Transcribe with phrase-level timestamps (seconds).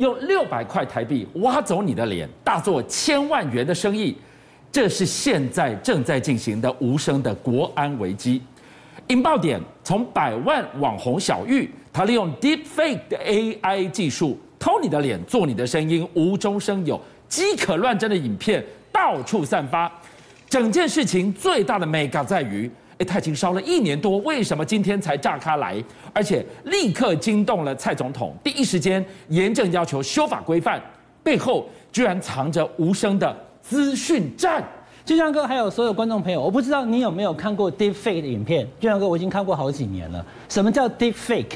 [0.00, 4.16] 用六百块台币挖走你的脸，大做千万元的生意，
[4.72, 8.40] 这是现在正在进行的无声的国安危机。
[9.08, 16.98] 引爆点从百万网红小玉，他利用 Deepfake 的 AI 技术偷你的脸，做你的声音，无中生有、
[17.28, 19.92] 饥渴乱真的影片到处散发。
[20.48, 22.70] 整件事情最大的 mega 在于，
[23.00, 25.82] 哎，他已经烧了一年多，为什么今天才炸开来？
[26.12, 30.78] 而且立刻惊动了蔡总统，第一时间严正要求修法规范，
[31.22, 34.62] 背后居然藏着无声的资讯战。
[35.02, 38.68] 俊相哥，还有所有观众朋友，我不知道你有没有看过 Deepfake 的影片。
[38.78, 40.24] 俊相哥，我已经看过好几年了。
[40.50, 41.54] 什么叫 Deepfake？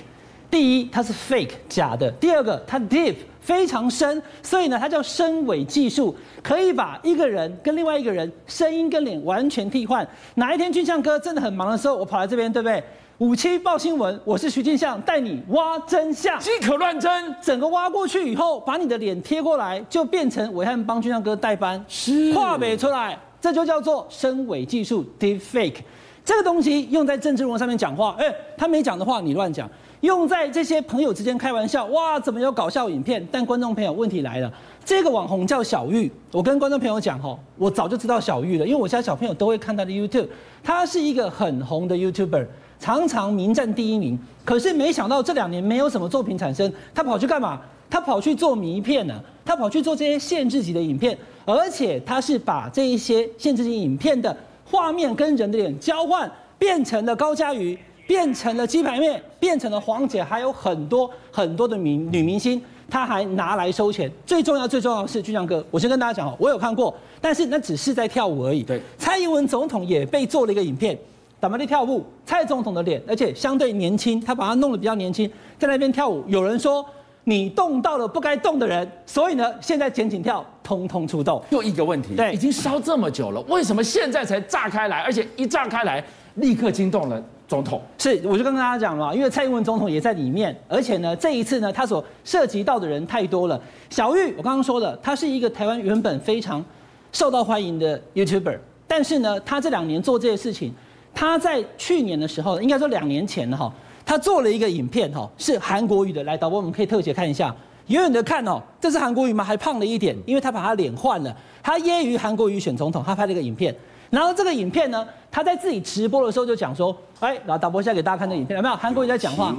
[0.55, 6.15] 第一，它是 fake 假的；第二个，它 deep 非常深，所以呢，它叫深伪技术，
[6.45, 10.07] 可以把一个人跟另外一个人声音跟脸完全替换。
[10.37, 12.81] 哪一天俊相哥真的很忙的时候，我跑来这边，对不对？
[13.19, 16.39] 五七报新闻，我是徐俊相，带你挖真相。
[16.39, 23.19] 即可乱真，整个挖过去以后，把你的脸贴过来，就变成暐瀚帮俊相哥代班，是跨北出来。
[23.41, 25.79] 这就叫做深伪技术 （Deepfake）。
[26.25, 29.69] 这个东西用在政治人物上面讲话，哎，他没讲的话你乱讲；
[30.01, 33.27] 用在这些朋友之间开玩笑，哇，怎么有搞笑影片？
[33.31, 34.51] 但观众朋友，问题来了，
[34.85, 40.29] 这个网红叫小玉，我跟观众朋友讲吼，我早就知道小玉了，因为我家小朋友都会看他的 YouTube，
[40.63, 42.47] 他是一个很红的 YouTuber，
[42.81, 44.19] 常常名占第一名。
[44.47, 47.61] 可是没想到这两年没有什么作品产生，他跑去干嘛？
[47.91, 49.15] 他跑去做迷片呢？
[49.45, 51.17] 他跑去做这些限制级的影片。
[51.47, 54.35] 而且他是把这一些限制级影片的
[54.65, 64.11] 画面跟人的脸交换，变成了高嘉瑜，变成了鸡排妹，变成了黄姐，还有很多很多的明女明星，她还拿来收钱。
[64.27, 68.63] 最重要最重要的是，俊相哥，我先跟大家讲哦，我有看过，但是那只是在跳舞而已。
[68.63, 70.99] 对，蔡英文总统也被做了一个影片，
[71.39, 76.25] 打扮的跳舞，蔡总统的脸，而且相对年轻，他把他弄得比较年轻，在那边跳舞。
[76.27, 76.85] 有人说。
[77.25, 81.43] 你动到了不该动的人，所以呢，现在剪紧跳，通通出动。
[81.51, 85.01] 又一个问题，对，已经烧这么久了，为什么现在才炸开来？
[85.01, 87.81] 而且一炸开来，立刻惊动了总统。
[87.97, 93.59] 是，我就跟大家讲了，因为蔡英文总统也在里面，而且呢，这一次呢，他所涉及到的人太多了。
[93.89, 96.63] 小玉，我刚刚说了，他是一个台湾原本非常
[97.11, 100.75] 受到欢迎的 YouTuber，但是呢，他这两年做这些事情，
[101.15, 103.73] 他在去年的时候，应该说两年前了哈。
[104.07, 106.23] 他做了一个影片，哈，是韩国语的。
[106.25, 107.55] 来，导播，我们可以特写看一下，
[107.87, 109.43] 远远的看哦，这是韩国瑜吗？
[109.43, 111.35] 还胖了一点，因为他把他脸换了。
[111.63, 113.75] 他揶揄韩国瑜选总统，他拍了一个影片。
[114.11, 118.77] 然后这个影片呢，他在自己直播的时候就讲说，哎，然后导播现在给大家看这个影片，有没有？
[118.77, 119.53] 韩国瑜在讲话，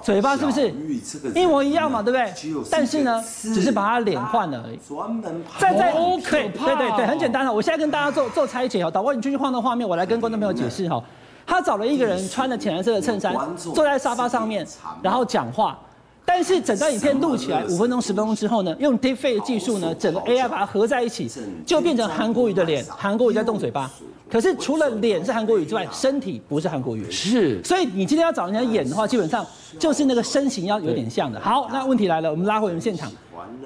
[0.00, 0.72] 嘴巴是不是
[1.34, 2.02] 一模一样嘛？
[2.02, 2.62] 对不对？
[2.70, 4.78] 但是呢，只是把他脸换了而已。
[4.86, 7.52] 专门在在 OK，对对对，很简单了。
[7.52, 11.02] 我现在跟大家做做拆解哦，导播你继续换到画面，我来跟观众朋友解释哈。
[11.46, 14.66] 他找了一个人穿了浅蓝色的衬衫，坐在沙发上面，
[15.00, 15.78] 然后讲话。
[16.28, 21.30] 但是整段影片录起来五分钟、十分钟之后呢，用 Deepfake 技术呢，整个 AI 把它合在一起，
[21.64, 22.84] 就变成韩国瑜的脸。
[22.88, 23.88] 韩国瑜在动嘴巴，
[24.28, 27.08] 可是除了脸是韩国瑜之外，身体不是韩国瑜。
[27.08, 29.46] 是，所以你今天要找人家演的话，基本上
[29.78, 31.38] 就是那个身形要有点像的。
[31.38, 33.08] 好，那问题来了，我们拉回我们现场。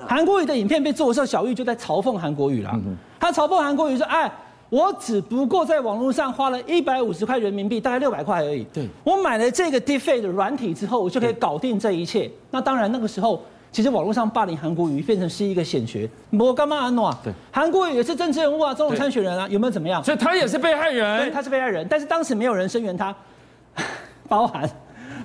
[0.07, 2.79] 韩国瑜的影片被做的时候，小玉就在嘲讽韩国瑜了。
[3.19, 4.31] 他嘲讽韩国瑜说：“哎。”
[4.71, 8.65] 我只不过在网络上花了一百五十块人民币，大概六百块而已。
[8.73, 12.31] 对，我买了这个 Deepfake 的软体之后，我就可以搞定这一切。
[12.53, 13.43] 那当然，那个时候
[13.73, 16.09] 其实网络上霸凌韩国瑜变成是一个显学。
[16.31, 17.21] 我干嘛安诺啊？
[17.25, 20.03] 对，韩国瑜也是政治人物啊，总统参选人啊，有没有怎么样？
[20.05, 21.21] 所以他也是被害人。
[21.21, 23.13] 对，他是被害人，但是当时没有人声援他，
[24.29, 24.71] 包含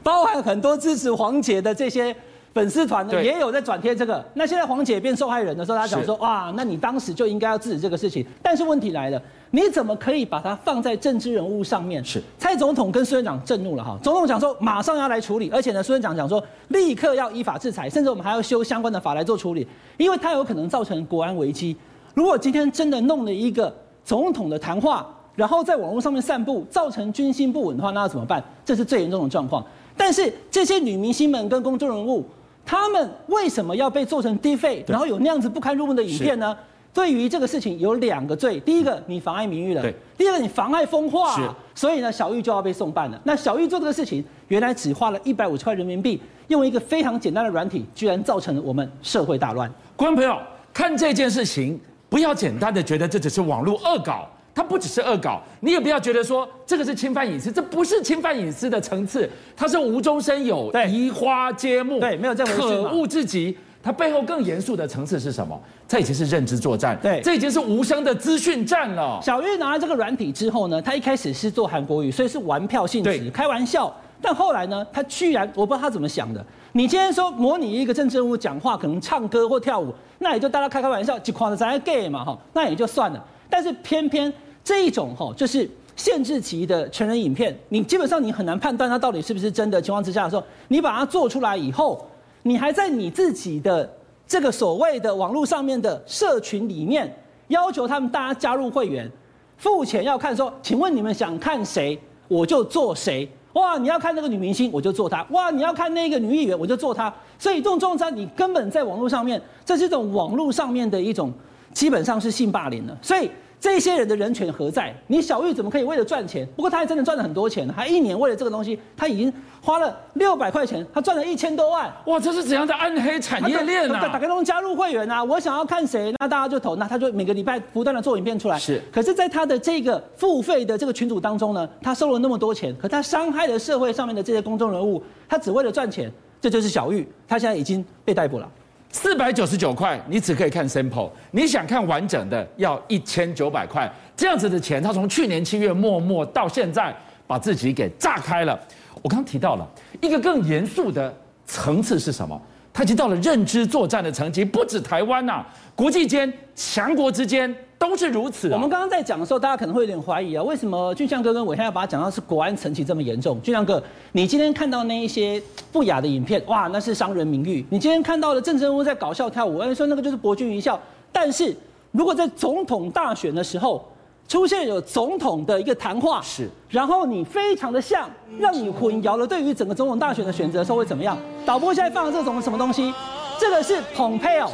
[0.02, 2.16] 包含很多支持黄姐的这些。
[2.56, 8.26] 粉丝团呢也有在转贴这个，那现在黄姐变受害人的时候，她讲说哇，那你当时就应该要制止这个事情。
[8.42, 9.22] 但是问题来了，
[9.52, 12.02] 你怎么可以把它放在政治人物上面？
[12.06, 19.68] 是蔡总统跟苏院长震怒了哈，总统讲说马上要来处理，而且呢，苏院长讲说立刻要依法制裁，甚至我们还要修相关的法来做处理，
[19.98, 21.76] 因为它有可能造成国安危机。
[22.14, 25.06] 如果今天真的弄了一个总统的谈话，
[25.36, 28.42] 然后在网络上面散布，造成军心不稳的话，那要怎么办？
[28.64, 29.62] 这是最严重的状况。
[29.98, 32.26] 但是这些女明星们跟公众人物。
[32.66, 36.58] 他们为什么要被做成 Deepfake，然后有那样子不堪入目的影片呢？
[36.94, 39.84] 对于这个事情有两个罪，第一个你妨碍名誉了，
[40.18, 43.20] 第二个你妨碍风化，所以呢，小玉就要被送办了。
[43.26, 49.70] 那小玉做这个事情，原来只花了一百五十块人民币，用一个非常简单的软体，居然造成了我们社会大乱。
[49.98, 50.40] 观众朋友，
[50.74, 51.78] 看这件事情，
[52.08, 54.26] 不要简单的觉得这只是网络恶搞。
[54.56, 63.56] 它不只是恶搞，你也不要觉得说这个是侵犯隐私，这不是侵犯隐私的层次，它是无中生有，移花接木，对，没有这回事，可恶至极。
[63.84, 65.56] 它背后更严肃的层次是什么？
[65.88, 69.20] 这已经是认知作战，对，这已经是无声的资讯战了。
[69.22, 73.94] 小玉拿了这个软体之后呢，他一开始是做韩国语，所以是玩票性质，开玩笑。
[74.22, 83.24] 但后来呢，他居然我不知道他怎么想的，你今天说模拟一个政治人物讲话，可能唱歌或跳舞，那也就大家开开玩笑，就夸的咱 gay 嘛哈，那也就算了。
[83.48, 84.34] 但是偏偏
[84.66, 92.06] 这一种哈，就是限制级的成人影片，你基本上你很难判断它到底是不是真的情况之下的时候，你把它做出来以后，
[92.42, 93.88] 你还在你自己的
[94.28, 97.16] 这个所谓的网络上面的社群里面，
[97.50, 99.10] 要求他们大家加入会员，
[99.58, 101.98] 付钱要看说，请问你们想看谁，
[102.28, 103.30] 我就做谁。
[103.54, 105.24] 哇，你要看那个女明星，我就做她。
[105.30, 107.14] 哇，你要看那个女演员，我就做她。
[107.38, 111.32] 所以这种状态，你根本在网络上面，这是一种网络上面的一种，
[111.72, 112.98] 基本上是性霸凌了。
[113.00, 113.30] 所以。
[113.66, 114.94] 这些人的人权何在？
[115.08, 116.48] 你小玉怎么可以为了赚钱？
[116.56, 121.92] 不过他还真的赚了很多钱，还一年为了这个东西，他已经花了六百块钱，他赚了一千多万。
[122.06, 124.00] 哇，这是怎样的暗黑产业链啊？
[124.04, 128.60] 打开通加入会员啊，我想要看谁，那大家就投，那他就每个礼拜不断的做影片出来。
[128.60, 128.80] 是。
[128.94, 138.48] 可是，在他的这个付费的这个群组当中呢，他收了那么多钱，可他伤害了社会上面的这些公众人物，他只为了赚钱，这就是小玉，他现在已经被逮捕了。
[138.92, 143.92] 四百九十九块，你只可以看 simple 你想看完整的要一千九百块。
[144.16, 146.96] 这样子的钱，他从去年七月默默到现在，
[147.28, 148.58] 把自己给炸开了。
[149.02, 149.70] 我刚刚提到了
[150.02, 151.14] 一个更严肃的
[151.46, 152.42] 层次是什么？
[152.74, 157.54] 他已经到了认知作战的层级，不止台湾呐、啊，国际间强国之间
[157.90, 158.54] 都是如此、啊。
[158.54, 163.42] 我们刚刚在讲的时候，大家可能会有点怀疑啊，为什么俊相哥跟暐瀚要把它讲到是国安层级这么严重？
[163.42, 165.42] 俊相哥，你今天看到那一些
[165.72, 167.66] 不雅的影片，哇，那是伤人名誉。
[167.70, 170.80] 你今天看到的政治人物在搞笑跳舞，说那个就是博君一笑。
[171.12, 171.56] 但是
[171.92, 173.84] 如果在总统大选的时候，
[174.28, 178.10] 出现有总统的一个谈话，是，然后你非常的像，
[178.40, 181.16] 让你混淆了对于整个总统大选的选择的时候会怎么样？
[181.46, 182.92] 导播现在放的这种什么东西？
[183.40, 184.50] 这个是蓬佩奥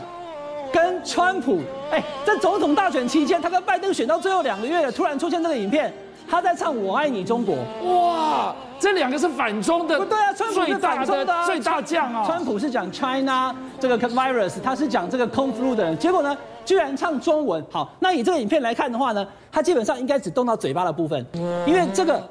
[0.72, 1.60] 跟川普，
[1.92, 5.94] 哎，在总统大选期间，他跟拜登选到最后两个月了，突然出现这个影片，
[6.30, 7.56] 他在唱《我爱你中国》。
[7.88, 12.24] 哇，这两个是反中的，不对啊，川普是反中的最大将啊。
[12.26, 16.38] 川普是讲 China 这个 virus，他是讲这个 Kung Flu 的人，结果呢？
[16.64, 21.26] 居然唱中文，好，那以这个影片来看的话呢，他基本上应该只动到嘴巴的部分，
[21.66, 22.22] 因为这个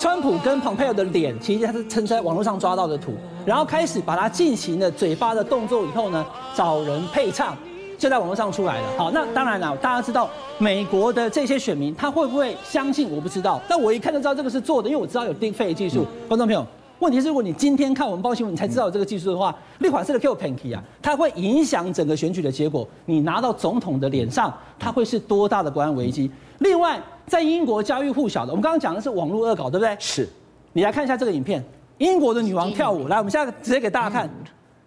[0.00, 3.14] 川普跟蓬佩奥的脸，其实他是曾在网络上抓到的图，
[3.46, 6.26] 然后开始把它进行了嘴巴的动作以后呢，
[6.56, 7.56] 找人配唱，
[7.98, 8.88] 就在网络上出来了。
[8.96, 13.10] 好，那当然了，大家知道美国的这些选民他会不会相信？
[13.10, 16.64] 我不知道，但我一看就知道这个是做的，因为我知道有 deepfake 技术，观众朋友。
[17.00, 22.84] 问题是，如果你今天看我们报新闻，你才知道有这个技术的话，立法式的 Q Panky 啊，它会影响整个选举的结果。
[23.04, 26.28] 你拿到总统的脸上，它会是多大的国安危机？
[26.58, 29.96] 另外，在英国家喻户晓的，我们刚刚讲的是网络恶搞，对不对？
[30.00, 30.28] 是。
[30.72, 31.64] 你来看一下这个影片，
[31.98, 33.06] 英国的女王跳舞。
[33.06, 34.28] 来，我们现在直接给大家看。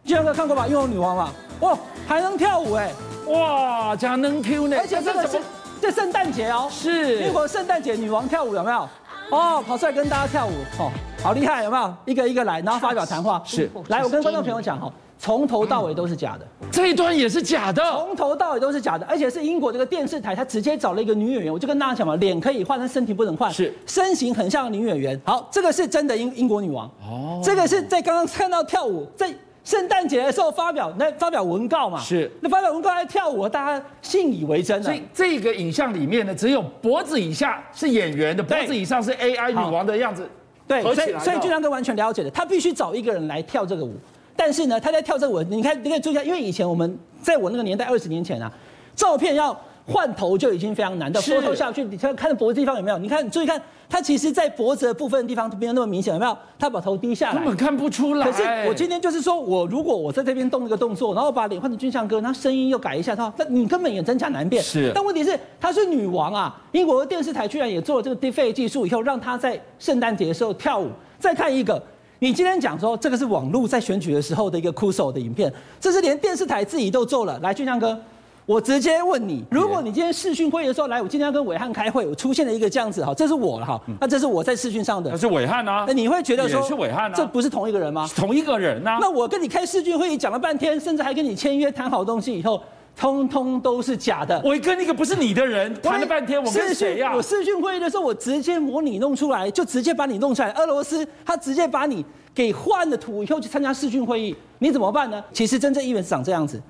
[0.04, 0.68] 俊相哥看过吧？
[0.68, 1.32] 英国女王嘛，
[1.62, 1.78] 哇，
[2.08, 2.92] 还能跳舞哎，
[3.28, 4.78] 哇，这样能 Q 呢？
[4.80, 5.40] 而且这个是
[5.80, 8.90] 这圣诞节哦，是英国圣诞节女王跳舞有没有？
[9.32, 10.92] 哦，跑出来跟大家跳舞，哦，
[11.24, 11.94] 好厉害，有没有？
[12.06, 13.42] 一个一个来，然后发表谈话。
[13.46, 25.22] 是，来，我跟观众朋友讲哈，从头到尾都是假的，这一段也是假的，从头到尾都是假的，而且是英国这个电视台，他直接找了一个女演员，我就跟大家讲嘛，脸可以换，但身体不能换，是，身形很像女演员。
[25.24, 29.32] 好，这个是真的英英国女王，哦，这个是在刚刚看到跳舞，在。
[29.64, 34.82] 圣诞节的时候发表那发表文告嘛，是那发表文告还跳舞，大家信以为真。
[34.82, 40.28] 所以这个影像里面呢，只有脖子以下是演员的，脖子以上是 AI 女王的样子。
[40.68, 43.94] 对，所以所以俊相哥完全了解的，他必须找一个人来跳这个舞。
[44.36, 48.52] 但是呢，他在跳这个舞，你看你可以注意一下，因为以前我们在我那个年代二十年前啊，
[48.96, 49.56] 照片要。
[49.86, 52.98] 换头就已经非常难的，缩头下去，你看看脖子地方有没有？
[52.98, 56.38] 你看，你注意看，他其实，在脖子的部分的地方没有那么明显，有没有？
[56.60, 58.26] 他把头低下来，根本看不出来。
[58.26, 64.64] 可是我今天就是说，我如果我在这边动一个动作，然后把脸换成军相哥，那声音又改一下，他，那你根本也真假难辨。
[64.64, 64.92] 是。
[64.94, 66.62] 但问题是，她是女王啊！
[66.72, 70.90] 英国的电视台居然也做了这个 deepfake 技术，以后让她在圣诞节的时候跳舞。
[71.20, 71.82] 再看一个，
[72.20, 77.38] 你今天讲说这个是网络在选举的时候的一个酷手的影片，这是连电视台自己都做了。
[77.40, 78.00] 来，俊相哥。
[78.46, 88.10] 我直接问你，如果你今天视讯会议的时候来，我今天要跟伟汉开会，我出现了一个这样子哈，这是我了哈，那这是我在视讯上的，那是伟汉啊，那你会觉得说是伟汉啊，这不是同一个人吗？
[88.16, 88.98] 同一个人啊。
[89.00, 92.62] 那我跟你开视讯会议讲了半天，甚至还跟你签约谈好东西以后，
[92.96, 94.42] 通通都是假的。
[94.44, 97.14] 我跟那个不是你的人谈了半天，我跟谁呀？
[97.16, 100.52] 我视讯会议的时候，我直接模拟弄出来，就直接把你弄出来。
[100.54, 105.24] 俄罗斯他直接把你给换了图以后去参加视讯会议，你怎么办呢？
[105.32, 106.62] 其实真正议员是长这样子，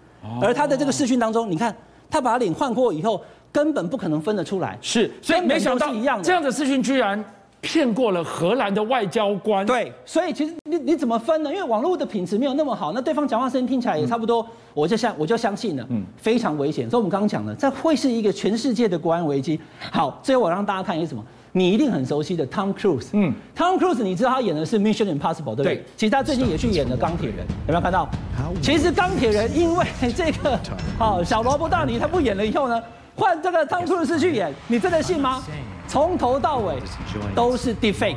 [0.41, 1.75] 而他的这个视讯当中，你看。
[2.13, 3.23] 他把脸换过以后，
[3.53, 4.77] 根本不可能分得出来。
[4.81, 7.23] 是，所以没想到这样的视讯居然
[7.61, 9.65] 骗过了荷兰的外交官。
[9.65, 11.49] 对，所以其实你你怎么分呢？
[11.49, 15.87] 因为网络的品质没有那么好，那对方讲话声音听起来也差不多，我就相我就相信了。
[15.89, 16.89] 嗯，非常危险。
[16.89, 19.57] 所以我们刚刚讲了，这会是一个全世界的国安危机。
[19.89, 21.23] 好，最后我让大家看一个什么？
[21.53, 23.07] 你一定很熟悉的 Tom Cruise。
[23.13, 25.75] 嗯，Tom Cruise，你知道他演的是 Mission Impossible，对不对？
[25.75, 25.85] 对。
[25.97, 28.09] 其实他最近也去演了钢铁人，有没有看到？
[28.61, 30.59] 其实钢铁人因为这个，
[30.97, 32.81] 好小罗伯特·道尼他不演了以后呢，
[33.15, 35.43] 换这个 Tom Cruise 去演，你真的信吗？
[35.91, 36.81] 从头到尾
[37.35, 38.15] 都是 deepfake，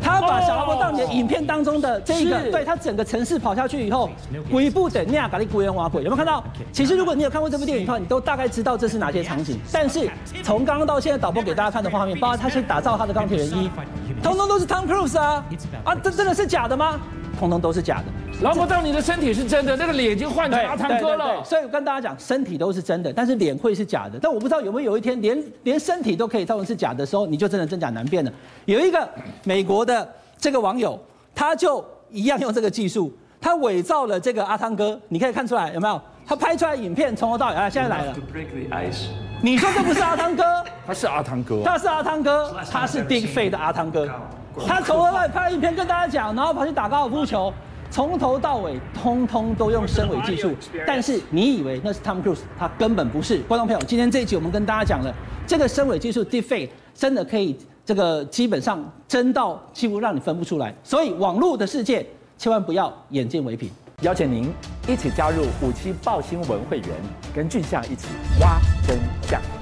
[0.00, 4.08] 他把小罗伯当年影片当中的这个，对他整个城市跑下去以后，
[4.48, 6.44] 鬼步的那样搞的鬼人挖鬼，有没有看到？
[6.70, 9.58] 其实如果你有看过这部电影的话，你都大概知道这是哪些场景。
[9.72, 10.08] 但是
[10.44, 13.68] 从刚刚到现在导播给大家看的画面，包括他去打造他的钢铁人一，
[14.22, 15.44] 通通都是 Tom Cruise 啊。
[15.82, 17.00] 啊，这真的是假的吗？
[17.38, 18.04] 通通都是假的。
[18.42, 21.42] 劳勃道你的身体是真的，那个脸已经换成阿汤哥了。
[21.44, 24.18] 所以我跟大家讲，身体都是真的，但是脸会是假的。
[24.20, 28.32] 但我不知道有没有有一天，连连身体都可以造成是假的时候，你就真的真假难辨了。
[28.64, 29.08] 有一个
[29.44, 30.98] 美国的这个网友，
[31.34, 35.00] 他就一样用这个技术，他伪造了这个阿汤哥。
[35.08, 36.00] 你可以看出来有没有？
[36.24, 38.14] 他拍出来影片从头到尾，啊，现在来了。
[39.42, 40.44] 你说这不是阿汤哥？
[40.86, 41.62] 他是阿汤哥。
[41.64, 44.08] 他是阿汤哥，他是 deepfake 的阿汤哥。
[44.66, 47.52] 他从头到尾拍一篇跟大家讲，然后跑去打高尔夫球。
[47.90, 50.50] 从头到尾，通通都用深伪技术，
[50.86, 53.36] 但是你以为那是 Tom Cruise，他根本不是。
[53.40, 55.14] 观众朋友，今天这一集我们跟大家讲了，
[55.46, 57.54] 这个深伪技术 Deepfake 真的可以，
[57.84, 60.74] 这个基本上真到几乎让你分不出来。
[60.82, 62.06] 所以网络的世界
[62.38, 63.70] 千万不要眼见为凭。
[64.00, 64.50] 邀请您
[64.88, 66.88] 一起加入五七报新闻会员，
[67.34, 68.08] 跟俊相一起
[68.40, 69.61] 挖真相。